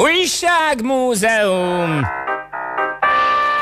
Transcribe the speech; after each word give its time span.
Újságmúzeum! 0.00 2.00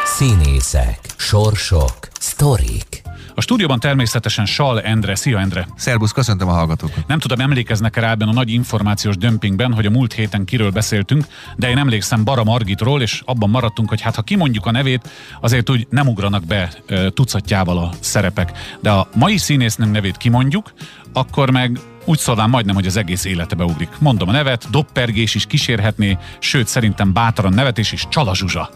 Színészek, 0.05 0.99
sorsok, 1.17 1.99
sztorik. 2.21 3.03
A 3.35 3.41
stúdióban 3.41 3.81
természetesen 3.81 4.47
Sal 4.47 4.81
Endre. 4.81 5.15
Szia 5.15 5.39
Endre! 5.39 5.67
Szerbusz, 5.77 6.13
köszöntöm 6.13 6.49
a 6.49 6.53
hallgatókat. 6.53 7.07
Nem 7.07 7.19
tudom, 7.19 7.41
emlékeznek 7.41 7.97
rá 7.97 8.11
ebben 8.11 8.29
a 8.29 8.33
nagy 8.33 8.51
információs 8.51 9.17
dömpingben, 9.17 9.73
hogy 9.73 9.87
a 9.87 9.91
múlt 9.91 10.13
héten 10.13 10.45
kiről 10.45 10.71
beszéltünk, 10.71 11.25
de 11.57 11.71
én 11.71 11.79
emlékszem 11.79 12.25
Bara 12.25 12.45
Margitról, 12.45 13.03
és 13.03 13.23
abban 13.25 13.51
maradtunk, 13.51 13.89
hogy 13.89 14.01
hát 14.01 14.15
ha 14.15 14.23
kimondjuk 14.23 14.67
a 14.67 14.71
nevét, 14.71 15.09
azért 15.41 15.71
úgy 15.71 15.87
nem 15.91 16.09
ugranak 16.09 16.45
be 16.45 16.73
e, 16.87 17.11
tucatjával 17.11 17.79
a 17.79 17.91
szerepek. 18.01 18.53
De 18.81 18.91
a 18.91 19.09
mai 19.15 19.37
színésznőnk 19.37 19.93
nevét 19.93 20.17
kimondjuk, 20.17 20.73
akkor 21.13 21.51
meg 21.51 21.79
úgy 22.05 22.19
szólván 22.19 22.51
majdnem, 22.51 22.75
hogy 22.75 22.87
az 22.87 22.97
egész 22.97 23.25
élete 23.25 23.55
beugrik. 23.55 23.89
Mondom 23.99 24.29
a 24.29 24.33
nevet, 24.33 24.71
doppergés 24.71 25.35
is 25.35 25.47
kísérhetné, 25.47 26.19
sőt 26.39 26.67
szerintem 26.67 27.13
bátran 27.13 27.53
nevetés 27.53 27.93
is, 27.93 28.07
Csala 28.09 28.35
Zsuzsa. 28.35 28.71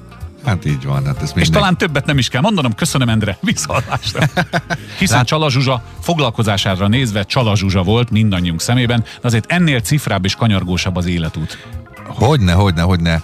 Hát 0.45 0.65
így 0.65 0.85
van. 0.85 1.05
Hát 1.05 1.23
ez 1.23 1.29
És 1.29 1.35
minden... 1.35 1.53
talán 1.53 1.77
többet 1.79 2.07
nem 2.07 2.19
is 2.19 2.29
kell 2.29 2.41
mondanom, 2.41 2.75
köszönöm 2.75 3.09
Endre, 3.09 3.39
viszontlásra. 3.43 4.21
Hiszen 4.99 5.17
Lát- 5.17 5.27
Csala 5.27 5.51
Zsuzsa 5.51 5.83
foglalkozására 6.01 6.89
nézve 6.89 7.23
Csala 7.23 7.57
Zsuzsa 7.57 7.83
volt 7.83 8.11
mindannyiunk 8.11 8.61
szemében, 8.61 9.01
de 9.01 9.27
azért 9.27 9.53
ennél 9.53 9.81
cifrább 9.81 10.25
és 10.25 10.35
kanyargósabb 10.35 10.97
az 10.97 11.07
életút. 11.07 11.59
Hogyne, 12.09 12.53
hogyne, 12.53 12.83
hogyne, 12.83 13.23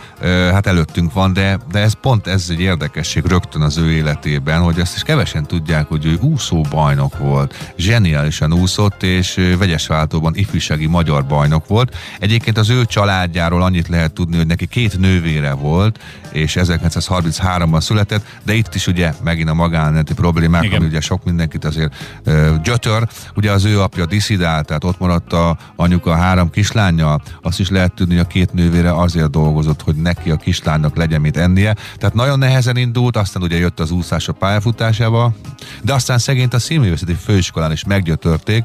hát 0.53 0.67
előttünk 0.67 1.13
van, 1.13 1.33
de, 1.33 1.59
de 1.71 1.79
ez 1.79 1.93
pont 2.01 2.27
ez 2.27 2.47
egy 2.51 2.61
érdekesség 2.61 3.25
rögtön 3.25 3.63
az 3.63 3.77
ő 3.77 3.93
életében, 3.93 4.61
hogy 4.61 4.79
ezt 4.79 4.97
is 4.97 5.03
kevesen 5.03 5.47
tudják, 5.47 5.89
hogy 5.89 6.05
ő 6.05 6.19
úszó 6.21 6.61
bajnok 6.61 7.19
volt. 7.19 7.73
Zseniálisan 7.77 8.53
úszott, 8.53 9.03
és 9.03 9.55
vegyes 9.59 9.87
váltóban 9.87 10.35
ifjúsági 10.37 10.87
magyar 10.87 11.27
bajnok 11.27 11.67
volt. 11.67 11.97
Egyébként 12.19 12.59
az 12.59 12.71
ő 12.71 12.85
családjáról 12.85 13.63
annyit 13.63 13.89
lehet 13.89 14.13
tudni, 14.13 14.37
hogy 14.37 14.47
neki 14.47 14.67
két 14.67 14.99
nővére 14.99 15.53
volt, 15.53 15.99
és 16.33 16.57
1933-ban 16.61 17.81
született, 17.81 18.27
de 18.43 18.55
itt 18.55 18.75
is 18.75 18.87
ugye 18.87 19.13
megint 19.25 19.49
a 19.49 19.55
magánéleti 19.55 20.15
problémák, 20.15 20.65
Igen. 20.65 20.79
ami 20.79 20.87
ugye 20.87 21.01
sok 21.01 21.25
mindenkit 21.25 21.65
azért 21.65 21.95
ö, 22.25 22.55
gyötör. 22.63 23.09
Ugye 23.35 23.51
az 23.51 23.65
ő 23.65 23.81
apja 23.81 24.07
diszidált, 24.07 24.67
tehát 24.67 24.85
ott 24.85 24.99
maradt 24.99 25.33
a 25.33 25.57
anyuka 25.77 26.11
a 26.11 26.17
három 26.17 26.51
kislányjal. 26.51 27.23
Azt 27.43 27.61
is 27.61 27.71
lehet 27.71 27.93
tudni, 27.93 28.15
hogy 28.15 28.25
a 28.25 28.27
két 28.27 28.53
nővére 28.53 28.74
azért 28.83 29.31
dolgozott, 29.31 29.83
hogy 29.83 29.95
neki 29.95 30.31
a 30.31 30.37
kislánynak 30.37 30.97
legyen 30.97 31.21
mit 31.21 31.37
ennie. 31.37 31.77
Tehát 31.99 32.15
nagyon 32.15 32.39
nehezen 32.39 32.77
indult, 32.77 33.17
aztán 33.17 33.43
ugye 33.43 33.57
jött 33.57 33.81
az 33.81 33.91
úszás 33.91 34.29
a 34.29 34.33
pályafutásába, 34.33 35.33
de 35.83 35.93
aztán 35.93 36.19
szegényt 36.19 36.55
a 36.55 36.59
színművészeti 36.59 37.15
főiskolán 37.15 37.73
is 37.73 37.85
meggyötörték. 37.85 38.65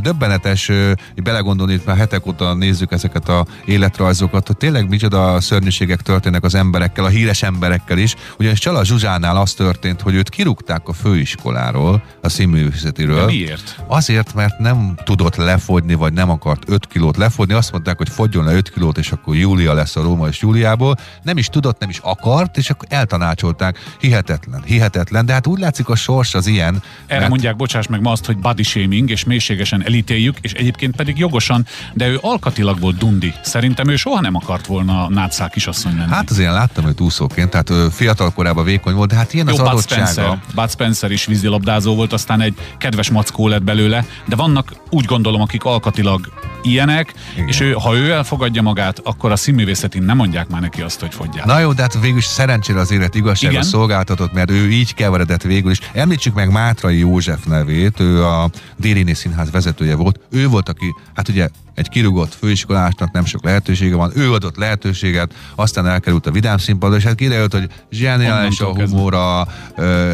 Döbbenetes 0.00 0.68
ö, 0.68 0.90
így 0.90 1.22
belegondolni, 1.22 1.72
itt 1.72 1.84
már 1.84 1.96
hetek 1.96 2.26
óta 2.26 2.54
nézzük 2.54 2.92
ezeket 2.92 3.28
a 3.28 3.46
életrajzokat, 3.64 4.46
hogy 4.46 4.56
tényleg 4.56 4.88
micsoda 4.88 5.40
szörnyűségek 5.40 6.00
történnek 6.00 6.44
az 6.44 6.54
emberekkel, 6.54 7.04
a 7.04 7.08
híres 7.08 7.42
emberekkel 7.42 7.98
is. 7.98 8.14
Ugyanis 8.38 8.58
Csala 8.58 8.84
Zsuzsánál 8.84 9.36
az 9.36 9.52
történt, 9.52 10.00
hogy 10.00 10.14
őt 10.14 10.28
kirúgták 10.28 10.88
a 10.88 10.92
főiskoláról, 10.92 12.02
a 12.20 12.28
színművészetiről. 12.28 13.18
De 13.18 13.24
miért? 13.24 13.82
Azért, 13.86 14.34
mert 14.34 14.58
nem 14.58 14.94
tudott 15.04 15.36
lefogyni, 15.36 15.94
vagy 15.94 16.12
nem 16.12 16.30
akart 16.30 16.62
5 16.66 16.86
kilót 16.86 17.16
lefogyni. 17.16 17.54
Azt 17.54 17.72
mondták, 17.72 17.96
hogy 17.96 18.08
fogjon 18.08 18.44
le 18.44 18.54
5 18.54 18.70
kilót, 18.70 18.98
és 18.98 19.12
akkor 19.22 19.36
Júlia 19.36 19.72
lesz 19.72 19.96
a 19.96 20.02
Róma 20.02 20.28
és 20.28 20.40
Júliából. 20.40 20.96
Nem 21.22 21.36
is 21.36 21.46
tudott, 21.46 21.78
nem 21.78 21.88
is 21.88 21.98
akart, 22.02 22.56
és 22.56 22.70
akkor 22.70 22.88
eltanácsolták. 22.90 23.78
Hihetetlen, 24.00 24.62
hihetetlen. 24.64 25.26
De 25.26 25.32
hát 25.32 25.46
úgy 25.46 25.58
látszik 25.58 25.88
a 25.88 25.96
sors 25.96 26.34
az 26.34 26.46
ilyen. 26.46 26.82
Erre 27.06 27.28
mondják, 27.28 27.56
bocsáss 27.56 27.86
meg 27.86 28.00
ma 28.00 28.10
azt, 28.10 28.26
hogy 28.26 28.38
body 28.38 28.62
shaming, 28.62 29.10
és 29.10 29.24
mélységesen 29.24 29.84
elítéljük, 29.84 30.36
és 30.40 30.52
egyébként 30.52 30.96
pedig 30.96 31.18
jogosan, 31.18 31.66
de 31.94 32.08
ő 32.08 32.18
alkatilag 32.20 32.80
volt 32.80 32.96
dundi. 32.96 33.34
Szerintem 33.42 33.88
ő 33.88 33.96
soha 33.96 34.20
nem 34.20 34.34
akart 34.34 34.66
volna 34.66 35.08
nátszál 35.08 35.50
kisasszony 35.50 35.96
lenni. 35.96 36.10
Hát 36.10 36.30
azért 36.30 36.52
láttam 36.52 36.86
őt 36.86 37.00
úszóként, 37.00 37.50
tehát 37.50 37.70
ő 37.70 37.88
fiatal 37.88 38.30
korában 38.30 38.64
vékony 38.64 38.94
volt, 38.94 39.08
de 39.08 39.16
hát 39.16 39.34
ilyen 39.34 39.46
Jó, 39.46 39.52
az 39.52 39.58
Bud 39.58 39.68
adottsága. 39.68 40.06
Spencer, 40.06 40.38
Bud 40.54 40.70
Spencer 40.70 41.10
is 41.10 41.24
vízilabdázó 41.24 41.94
volt, 41.94 42.12
aztán 42.12 42.40
egy 42.40 42.54
kedves 42.78 43.10
mackó 43.10 43.48
lett 43.48 43.62
belőle, 43.62 44.04
de 44.26 44.36
vannak 44.36 44.72
úgy 44.90 45.04
gondolom, 45.04 45.40
akik 45.40 45.64
alkatilag 45.64 46.32
ilyenek, 46.62 47.12
Igen. 47.34 47.48
és 47.48 47.60
ő, 47.60 47.72
ha 47.72 47.94
ő 47.94 48.10
elfogadja 48.10 48.62
magát, 48.62 49.00
akkor 49.02 49.30
a 49.30 49.36
színművészetén 49.36 50.02
nem 50.02 50.16
mondják 50.16 50.48
már 50.48 50.60
neki 50.60 50.80
azt, 50.80 51.00
hogy 51.00 51.14
fogyjál. 51.14 51.46
Na 51.46 51.58
jó, 51.58 51.72
de 51.72 51.82
hát 51.82 52.00
végül 52.00 52.18
is 52.18 52.24
szerencsére 52.24 52.80
az 52.80 52.90
élet 52.90 53.14
igazsága 53.14 53.62
szolgáltatott, 53.62 54.32
mert 54.32 54.50
ő 54.50 54.70
így 54.70 54.94
keveredett 54.94 55.42
végül 55.42 55.70
is. 55.70 55.78
Említsük 55.92 56.34
meg 56.34 56.50
Mátrai 56.50 56.98
József 56.98 57.44
nevét, 57.44 58.00
ő 58.00 58.24
a 58.24 58.50
Dérini 58.76 59.14
Színház 59.14 59.50
vezetője 59.50 59.94
volt. 59.94 60.20
Ő 60.30 60.48
volt, 60.48 60.68
aki, 60.68 60.94
hát 61.14 61.28
ugye 61.28 61.48
egy 61.74 61.88
kirugott 61.88 62.34
főiskolásnak 62.34 63.12
nem 63.12 63.24
sok 63.24 63.44
lehetősége 63.44 63.94
van, 63.94 64.12
ő 64.14 64.32
adott 64.32 64.56
lehetőséget, 64.56 65.34
aztán 65.54 65.86
elkerült 65.86 66.26
a 66.26 66.30
vidám 66.30 66.58
színpadra, 66.58 66.96
és 66.96 67.04
hát 67.04 67.14
kiderült, 67.14 67.52
hogy 67.52 67.68
zseniális 67.90 68.60
a 68.60 68.74
humora, 68.74 69.46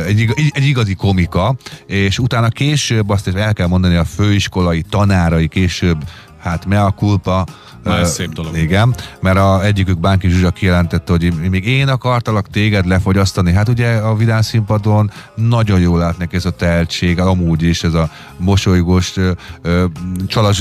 egy, 0.06 0.34
egy, 0.52 0.66
igazi 0.66 0.94
komika, 0.94 1.56
és 1.86 2.18
utána 2.18 2.48
később 2.48 3.10
azt 3.10 3.26
is 3.26 3.32
el 3.34 3.52
kell 3.52 3.66
mondani, 3.66 3.96
a 3.96 4.04
főiskolai 4.04 4.82
tanárai 4.82 5.48
később 5.48 6.04
hát 6.38 6.66
mea 6.66 6.90
culpa, 6.96 7.44
Na, 7.84 7.98
ez 7.98 8.12
szép 8.12 8.32
dolog. 8.32 8.56
Igen, 8.56 8.94
mert 9.20 9.38
a 9.38 9.64
egyikük 9.64 9.98
Bánki 9.98 10.28
Zsuzsa 10.28 10.50
kijelentette, 10.50 11.12
hogy 11.12 11.32
még 11.50 11.66
én 11.66 11.88
akartalak 11.88 12.48
téged 12.48 12.86
lefogyasztani. 12.86 13.52
Hát 13.52 13.68
ugye 13.68 13.96
a 13.96 14.14
vidám 14.14 14.42
színpadon 14.42 15.10
nagyon 15.34 15.80
jól 15.80 15.98
lát 15.98 16.18
neki 16.18 16.36
ez 16.36 16.44
a 16.44 16.50
tehetség, 16.50 17.20
amúgy 17.20 17.62
is 17.62 17.82
ez 17.82 17.94
a 17.94 18.10
mosolygós 18.36 19.16
ö, 19.16 19.30
ö, 19.62 19.84
Csala 20.26 20.52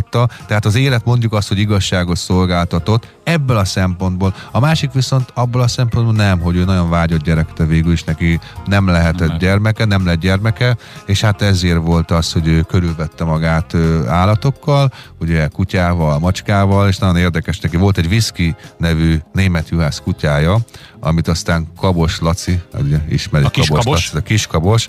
Imádta, 0.00 0.28
tehát 0.46 0.64
az 0.64 0.74
élet 0.74 1.04
mondjuk 1.04 1.32
azt, 1.32 1.48
hogy 1.48 1.58
igazságos 1.58 2.18
szolgáltatott 2.18 3.14
ebből 3.24 3.56
a 3.56 3.64
szempontból. 3.64 4.34
A 4.50 4.60
másik 4.60 4.92
viszont 4.92 5.30
abból 5.34 5.60
a 5.60 5.68
szempontból 5.68 6.14
nem, 6.14 6.40
hogy 6.40 6.56
ő 6.56 6.64
nagyon 6.64 6.90
vágyott 6.90 7.22
gyerek, 7.22 7.52
de 7.52 7.64
végül 7.64 7.92
is 7.92 8.04
neki 8.04 8.40
nem 8.66 8.86
lehetett 8.86 9.28
lett. 9.28 9.38
gyermeke, 9.38 9.84
nem 9.84 10.06
lett 10.06 10.20
gyermeke, 10.20 10.76
és 11.06 11.20
hát 11.20 11.42
ezért 11.42 11.82
volt 11.82 12.10
az, 12.10 12.32
hogy 12.32 12.46
ő 12.46 12.62
körülvette 12.62 13.24
magát 13.24 13.74
állatokkal, 14.06 14.92
ugye 15.20 15.46
kutyával, 15.46 16.18
macskával, 16.18 16.88
és 16.88 16.98
nagyon 16.98 17.16
érdekes 17.16 17.58
neki 17.60 17.76
volt 17.76 17.98
egy 17.98 18.06
whisky 18.06 18.54
nevű 18.78 19.18
német 19.32 19.68
juhász 19.68 20.00
kutyája, 20.04 20.58
amit 21.00 21.28
aztán 21.28 21.66
Kabos 21.76 22.20
Laci, 22.20 22.60
ugye 22.78 22.98
ismeri 23.08 23.44
A 23.44 23.48
kis 23.50 23.68
Kabos, 23.68 23.84
Kabos? 23.84 24.06
Laci, 24.06 24.16
a 24.16 24.20
kis 24.28 24.46
Kabos, 24.46 24.88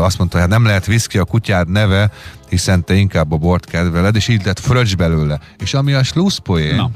azt 0.00 0.18
mondta, 0.18 0.38
hogy 0.38 0.40
hát 0.40 0.58
nem 0.58 0.64
lehet 0.64 0.88
whisky 0.88 1.18
a 1.18 1.24
kutyád 1.24 1.68
neve, 1.68 2.10
hiszen 2.48 2.84
te 2.84 2.94
inkább 2.94 3.32
a 3.32 3.36
bort 3.36 3.64
kedveled, 3.64 4.16
és 4.16 4.28
így 4.28 4.44
lett 4.44 4.58
fröccs 4.58 4.96
belőle. 4.96 5.40
És 5.58 5.74
ami 5.74 5.92
a 5.92 6.02
slusszpoén, 6.02 6.74
Na. 6.74 6.90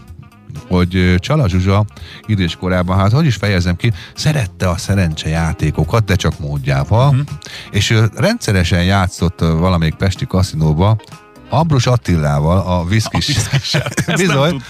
hogy 0.69 1.15
Csala 1.19 1.49
Zsuzsa 1.49 1.85
idős 2.27 2.57
korában, 2.57 2.99
hát 2.99 3.13
hogy 3.13 3.27
is 3.27 3.35
fejezem 3.35 3.77
ki, 3.77 3.93
szerette 4.15 4.69
a 4.69 4.77
szerencsejátékokat, 4.77 6.05
de 6.05 6.15
csak 6.15 6.39
módjával, 6.39 7.09
uh-huh. 7.09 7.27
és 7.71 7.91
ő 7.91 8.11
rendszeresen 8.15 8.85
játszott 8.85 9.41
valamelyik 9.41 9.95
pesti 9.95 10.27
kaszinóba, 10.27 10.97
Ambrus 11.53 11.87
Attilával, 11.87 12.59
a 12.59 12.85
viszkis. 12.85 13.37
Nem 14.07 14.17
Bizony. 14.17 14.63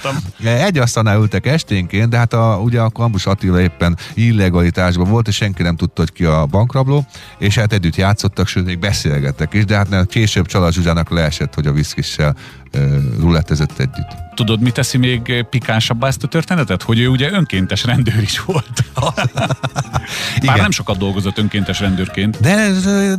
Egy 0.45 0.79
asztalnál 0.79 1.21
ültek 1.21 1.47
esténként, 1.47 2.09
de 2.09 2.17
hát 2.17 2.33
a, 2.33 2.59
ugye 2.63 2.81
a 2.81 2.91
Ambrus 2.93 3.27
Attila 3.27 3.61
éppen 3.61 3.97
illegalitásban 4.15 5.09
volt, 5.09 5.29
és 5.29 5.35
senki 5.35 5.63
nem 5.63 5.77
tudta, 5.77 6.01
hogy 6.01 6.13
ki 6.13 6.25
a 6.25 6.47
bankrabló, 6.47 7.07
és 7.39 7.59
hát 7.59 7.73
együtt 7.73 7.97
játszottak, 7.97 8.47
sőt, 8.47 8.65
még 8.65 8.79
beszélgettek 8.79 9.55
is, 9.55 9.65
de 9.65 9.77
hát 9.77 10.07
később 10.07 10.47
Csala 10.47 10.73
Zsuzsának 10.73 11.11
leesett, 11.11 11.55
hogy 11.55 11.67
a 11.67 11.73
viszkissel 11.73 12.37
uh, 12.75 12.83
rulettezett 13.21 13.79
együtt. 13.79 14.32
Tudod, 14.35 14.61
mi 14.61 14.71
teszi 14.71 14.99
még 14.99 15.45
pikánsabbá 15.51 16.07
ezt 16.07 16.23
a 16.23 16.27
történetet? 16.29 16.83
Hogy 16.83 16.99
ő 17.01 17.09
ugye 17.09 17.31
önkéntes 17.33 17.85
rendőr 17.85 18.23
is 18.23 18.41
volt. 18.41 18.85
Bár 20.47 20.59
nem 20.59 20.71
sokat 20.71 20.99
dolgozott 20.99 21.39
önkéntes 21.39 21.81
rendőrként. 21.81 22.41
De 22.41 22.69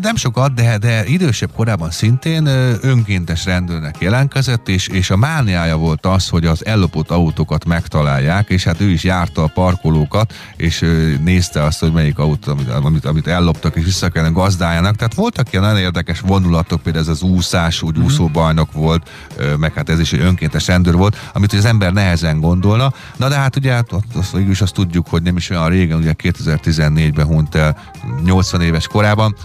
nem 0.01 0.15
sokat, 0.15 0.53
de, 0.53 0.77
de 0.77 1.05
idősebb 1.05 1.51
korában 1.55 1.91
szintén 1.91 2.45
önkéntes 2.81 3.45
rendőrnek 3.45 3.95
jelentkezett, 3.99 4.69
és, 4.69 4.87
és 4.87 5.09
a 5.09 5.17
mániája 5.17 5.77
volt 5.77 6.05
az, 6.05 6.29
hogy 6.29 6.45
az 6.45 6.65
ellopott 6.65 7.11
autókat 7.11 7.65
megtalálják, 7.65 8.49
és 8.49 8.63
hát 8.63 8.81
ő 8.81 8.89
is 8.89 9.03
járta 9.03 9.43
a 9.43 9.51
parkolókat, 9.53 10.33
és 10.55 10.85
nézte 11.23 11.63
azt, 11.63 11.79
hogy 11.79 11.91
melyik 11.91 12.17
autó, 12.19 12.51
amit, 12.51 12.69
amit, 12.69 13.05
amit 13.05 13.27
elloptak, 13.27 13.75
és 13.75 13.83
vissza 13.83 14.09
kellene 14.09 14.33
gazdájának. 14.33 14.95
Tehát 14.95 15.13
voltak 15.13 15.51
ilyen 15.51 15.63
nagyon 15.63 15.79
érdekes 15.79 16.19
vonulatok, 16.19 16.81
például 16.81 17.03
ez 17.03 17.09
az 17.09 17.21
úszás, 17.21 17.81
úgy 17.81 17.95
Mhm. 17.95 18.05
úszóbajnok 18.05 18.71
volt, 18.71 19.09
meg 19.57 19.73
hát 19.73 19.89
ez 19.89 19.99
is 19.99 20.13
egy 20.13 20.19
önkéntes 20.19 20.67
rendőr 20.67 20.95
volt, 21.03 21.31
amit 21.33 21.53
az 21.53 21.65
ember 21.65 21.93
nehezen 21.93 22.39
gondolna. 22.39 22.93
Na 23.17 23.29
de 23.29 23.35
hát 23.35 23.55
ugye 23.55 23.71
hát 23.73 23.91
azt, 23.91 24.15
azt, 24.15 24.31
végül 24.31 24.51
is 24.51 24.61
azt 24.61 24.73
tudjuk, 24.73 25.07
hogy 25.09 25.21
nem 25.21 25.37
is 25.37 25.49
olyan 25.49 25.69
régen, 25.69 25.97
ugye 25.97 26.13
2014-ben 26.23 27.25
hunyt 27.25 27.55
el 27.55 27.77
80 28.23 28.61
éves 28.61 28.87
korában, 28.87 29.35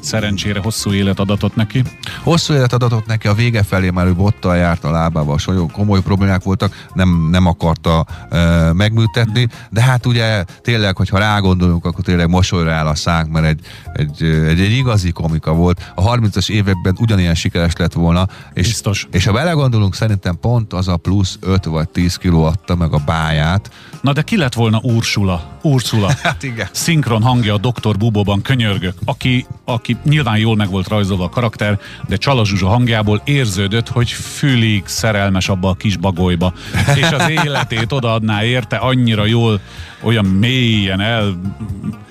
Szerencsére 0.00 0.60
hosszú 0.60 0.92
élet 0.92 1.18
adatot 1.18 1.54
neki. 1.54 1.82
Hosszú 2.22 2.54
élet 2.54 2.72
adatot 2.72 3.06
neki, 3.06 3.28
a 3.28 3.34
vége 3.34 3.62
felé 3.62 3.90
már 3.90 4.06
ő 4.06 4.14
bottal 4.14 4.56
járt 4.56 4.84
a 4.84 4.90
lábával, 4.90 5.38
sajó 5.38 5.66
komoly 5.66 6.00
problémák 6.00 6.42
voltak, 6.42 6.86
nem, 6.92 7.28
nem 7.30 7.46
akarta 7.46 8.06
e, 8.30 8.72
megműtetni, 8.72 9.48
de 9.70 9.82
hát 9.82 10.06
ugye 10.06 10.44
tényleg, 10.62 10.96
hogyha 10.96 11.18
rágondolunk, 11.18 11.84
akkor 11.84 12.04
tényleg 12.04 12.28
mosolyra 12.28 12.72
áll 12.72 12.86
a 12.86 12.94
szánk, 12.94 13.32
mert 13.32 13.46
egy, 13.46 13.60
egy, 13.92 14.22
egy, 14.22 14.60
egy 14.60 14.72
igazi 14.72 15.10
komika 15.10 15.52
volt. 15.52 15.92
A 15.94 16.02
30-as 16.02 16.50
években 16.50 16.96
ugyanilyen 17.00 17.34
sikeres 17.34 17.72
lett 17.76 17.92
volna, 17.92 18.28
és, 18.52 18.66
Biztos. 18.66 19.08
és 19.10 19.26
ha 19.26 19.32
belegondolunk, 19.32 19.94
szerintem 19.94 20.38
pont 20.40 20.72
az 20.72 20.88
a 20.88 20.96
plusz 20.96 21.38
5 21.40 21.64
vagy 21.64 21.88
10 21.88 22.16
kiló 22.16 22.44
adta 22.44 22.74
meg 22.74 22.92
a 22.92 22.98
báját. 23.06 23.70
Na 24.00 24.12
de 24.12 24.22
ki 24.22 24.36
lett 24.36 24.54
volna 24.54 24.80
Ursula? 24.82 25.58
Ursula. 25.62 26.08
Hát 26.22 26.42
igen. 26.42 26.68
Szinkron 26.72 27.22
hangja 27.22 27.54
a 27.54 27.58
Dr. 27.58 27.96
Bubóban 27.96 28.42
könyörgök, 28.42 28.94
aki, 29.04 29.46
aki 29.64 29.96
nyilván 30.04 30.38
jól 30.38 30.56
meg 30.56 30.70
volt 30.70 30.88
rajzolva 30.88 31.24
a 31.24 31.28
karakter, 31.28 31.78
de 32.08 32.16
Csala 32.16 32.44
Zsuzsa 32.44 32.68
hangjából 32.68 33.22
érződött, 33.24 33.88
hogy 33.88 34.10
fülig 34.10 34.82
szerelmes 34.86 35.48
abba 35.48 35.68
a 35.68 35.74
kis 35.74 35.96
bagolyba. 35.96 36.52
És 36.94 37.10
az 37.10 37.28
életét 37.28 37.92
odaadná 37.92 38.44
érte 38.44 38.76
annyira 38.76 39.26
jól, 39.26 39.60
olyan 40.02 40.24
mélyen 40.24 41.00
el, 41.00 41.40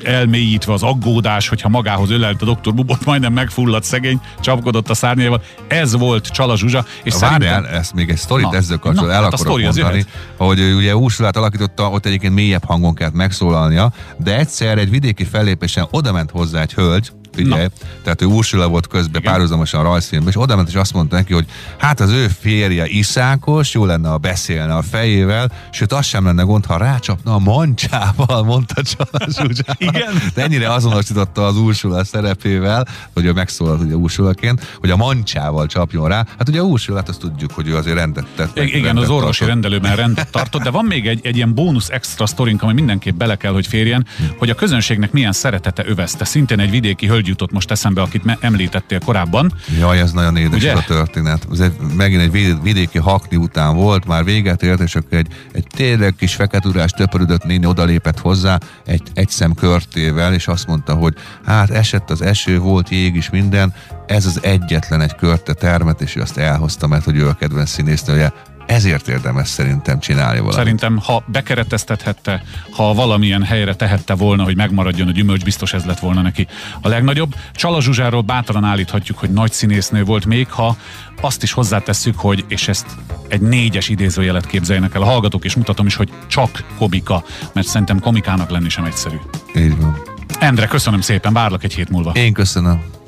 elmélyítve 0.04 0.74
az 0.74 0.84
aggódás, 0.84 1.48
hogyha 1.48 1.70
magához 1.70 2.10
ölelte 2.10 2.46
a 2.46 2.54
Dr. 2.54 2.74
Bubot, 2.74 3.06
majdnem 3.06 3.34
megfulladt 3.34 3.84
szegény, 3.84 4.22
csapkodott 4.40 4.90
a 4.90 4.94
szárnyával. 4.94 5.42
Ez 5.68 5.96
volt 5.96 6.28
Csala 6.28 6.58
Zsuzsa. 6.58 6.86
És 7.04 7.14
Várjál, 7.14 7.40
szerintem... 7.40 7.80
ezt 7.80 7.94
még 7.94 8.10
egy 8.10 8.18
sztorit 8.18 8.52
Na, 8.52 8.58
ezzel 8.58 8.78
kapcsolatban 8.78 9.08
na, 9.08 9.14
el 9.14 9.24
hát 9.24 9.34
a 9.34 9.36
akarok 9.36 9.62
mondani, 9.62 10.06
hogy 10.38 10.60
ugye 10.60 10.96
Ursulát 10.96 11.38
alakította, 11.38 11.90
ott 11.90 12.06
egyébként 12.06 12.34
mélyebb 12.34 12.64
hangon 12.64 12.94
kellett 12.94 13.14
megszólalnia, 13.40 13.92
de 14.18 14.38
egyszer 14.38 14.78
egy 14.78 14.90
vidéki 14.90 15.24
fellépésen 15.24 15.88
odament 15.92 16.32
hozzá 16.32 16.62
egy 16.62 16.74
hölgy, 16.74 17.12
Ugye? 17.38 17.70
Tehát 18.04 18.22
ő 18.22 18.26
Ursula 18.26 18.68
volt 18.68 18.88
közben 18.88 19.22
Igen. 19.22 19.32
párhuzamosan 19.32 19.80
a 19.80 19.84
rajzfilmben, 19.84 20.30
és 20.30 20.42
oda 20.42 20.56
ment, 20.56 20.68
és 20.68 20.76
azt 20.76 20.94
mondta 20.94 21.16
neki, 21.16 21.34
hogy 21.34 21.46
hát 21.78 22.00
az 22.00 22.12
ő 22.12 22.28
férje 22.40 22.86
iszákos, 22.88 23.74
jó 23.74 23.86
lenne, 23.86 24.10
ha 24.10 24.18
beszélne 24.18 24.76
a 24.76 24.82
fejével, 24.82 25.52
sőt, 25.72 25.94
az 25.94 26.06
sem 26.06 26.26
lenne 26.26 26.44
gond, 26.44 26.66
ha 26.66 26.78
rácsapna 26.78 27.34
a 27.34 27.40
mancsával, 27.40 28.44
mondta 28.44 28.82
Csala 28.82 29.26
Zsuzsa. 29.28 29.76
Igen. 29.78 30.14
De 30.34 30.44
ennyire 30.44 30.74
azonosította 30.74 31.46
az 31.46 31.58
Ursula 31.58 32.04
szerepével, 32.04 32.88
hogy 33.14 33.26
ő 33.26 33.32
megszólalt 33.32 33.82
ugye 33.82 33.96
Ursulaként, 33.96 34.78
hogy 34.80 34.90
a 34.90 34.96
mancsával 34.96 35.66
csapjon 35.66 36.08
rá. 36.08 36.26
Hát 36.38 36.50
ugye 36.50 36.64
Ursulát 36.64 37.10
azt 37.10 37.20
tudjuk, 37.20 37.52
hogy 37.52 37.68
ő 37.68 37.76
azért 37.76 37.96
rendet 37.98 38.26
tett. 38.36 38.56
meg, 38.56 38.68
Igen, 38.68 38.82
rendet 38.84 39.04
az 39.04 39.10
orvosi 39.10 39.40
tartott. 39.40 39.48
rendelőben 39.48 39.96
rendet 39.96 40.32
tartott, 40.32 40.62
de 40.62 40.70
van 40.70 40.86
még 40.86 41.08
egy, 41.08 41.20
egy 41.24 41.36
ilyen 41.36 41.54
bónusz 41.54 41.90
extra 41.90 42.26
sztorink, 42.26 42.62
ami 42.64 42.74
mindenképp 42.74 43.18
bele 43.18 43.36
kell, 43.36 43.52
hogy 43.52 43.68
férjen, 43.68 44.06
hogy 44.38 44.50
a 44.50 44.56
közönségnek 44.56 45.12
milyen 45.12 45.32
szeretete 45.32 45.84
övezte. 45.86 46.26
Szintén 46.26 46.60
egy 46.60 46.70
vidéki 46.70 47.08
hölgy 47.08 47.29
jutott 47.30 47.52
most 47.52 47.72
eszembe, 47.72 48.02
akit 48.02 48.38
említettél 48.40 49.00
korábban. 49.00 49.54
Jaj, 49.80 50.00
ez 50.00 50.12
nagyon 50.12 50.38
édes 50.38 50.60
Ugye? 50.60 50.74
a 50.74 50.84
történet. 50.84 51.48
Ez 51.52 51.60
egy, 51.60 51.74
megint 51.96 52.22
egy 52.22 52.32
vid- 52.32 52.62
vidéki 52.62 52.98
hakni 52.98 53.38
után 53.38 53.76
volt, 53.76 54.06
már 54.06 54.24
véget 54.24 54.64
ért, 54.64 54.80
és 54.80 54.96
akkor 54.96 55.18
egy, 55.18 55.28
egy 55.52 55.68
tényleg 55.76 56.16
kis 56.16 56.36
feketúrás 56.36 56.92
töpörödött 56.92 57.44
néni 57.44 57.66
odalépett 57.66 58.20
hozzá 58.20 58.60
egy, 58.86 59.02
egy 59.14 59.30
szem 59.30 59.54
körtével, 59.54 60.34
és 60.34 60.48
azt 60.48 60.68
mondta, 60.68 60.94
hogy 60.94 61.14
hát 61.46 61.70
esett 61.70 62.10
az 62.10 62.22
eső, 62.22 62.60
volt 62.60 62.90
jég 62.90 63.16
is 63.16 63.30
minden, 63.30 63.74
ez 64.08 64.26
az 64.26 64.40
egyetlen 64.44 65.02
egy 65.02 65.16
körte 65.16 65.54
termet, 65.54 66.02
és 66.02 66.16
ő 66.16 66.22
azt 66.22 66.38
elhozta, 66.38 66.88
mert 66.88 67.04
hogy 67.04 67.18
ő 67.18 67.28
a 67.28 67.34
kedvenc 67.34 67.70
színésznője. 67.70 68.34
Ezért 68.70 69.08
érdemes 69.08 69.48
szerintem 69.48 70.00
csinálni 70.00 70.38
valamit. 70.38 70.58
Szerintem, 70.58 70.98
ha 70.98 71.24
bekereteztethette, 71.26 72.44
ha 72.72 72.94
valamilyen 72.94 73.44
helyre 73.44 73.76
tehette 73.76 74.14
volna, 74.14 74.44
hogy 74.44 74.56
megmaradjon 74.56 75.08
a 75.08 75.12
gyümölcs, 75.12 75.44
biztos 75.44 75.74
ez 75.74 75.86
lett 75.86 76.00
volna 76.00 76.22
neki 76.22 76.48
a 76.82 76.88
legnagyobb. 76.88 77.36
Csala 77.54 77.82
Zsuzsáról 77.82 78.22
bátran 78.22 78.64
állíthatjuk, 78.64 79.18
hogy 79.18 79.30
nagy 79.30 79.52
színésznő 79.52 80.04
volt, 80.04 80.26
még 80.26 80.50
ha 80.50 80.78
azt 81.22 81.44
is 81.44 81.52
hozzátesszük, 81.52 82.20
hogy, 82.20 82.46
és 82.48 82.68
ezt 82.68 82.86
egy 83.28 83.42
négyes 83.42 83.90
idézőjelet 83.90 84.46
képzeljenek 84.46 84.96
el 84.96 85.02
a 85.02 85.06
hallgatók, 85.06 85.46
és 85.46 85.56
mutatom 85.56 85.86
is, 85.86 85.96
hogy 85.96 86.10
csak 86.28 86.64
komika, 86.78 87.24
mert 87.54 87.68
szerintem 87.68 88.00
komikának 88.00 88.50
lenni 88.50 88.70
sem 88.70 88.84
egyszerű. 88.84 89.18
Így 89.56 89.78
van. 89.78 90.02
Endre, 90.40 90.66
köszönöm 90.66 91.02
szépen, 91.02 91.34
várlak 91.34 91.64
egy 91.64 91.74
hét 91.74 91.90
múlva. 91.90 92.12
Én 92.12 92.34
köszönöm. 92.34 92.99